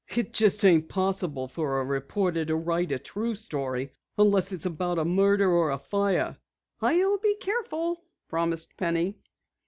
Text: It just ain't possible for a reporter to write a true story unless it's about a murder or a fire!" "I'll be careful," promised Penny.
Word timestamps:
It 0.15 0.33
just 0.33 0.65
ain't 0.65 0.89
possible 0.89 1.47
for 1.47 1.79
a 1.79 1.85
reporter 1.85 2.43
to 2.45 2.55
write 2.55 2.91
a 2.91 2.97
true 2.97 3.35
story 3.35 3.93
unless 4.17 4.51
it's 4.51 4.65
about 4.65 4.97
a 4.97 5.05
murder 5.05 5.51
or 5.53 5.69
a 5.69 5.77
fire!" 5.77 6.37
"I'll 6.81 7.19
be 7.19 7.35
careful," 7.35 8.03
promised 8.27 8.77
Penny. 8.77 9.19